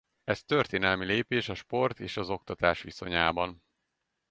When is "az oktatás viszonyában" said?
2.17-3.63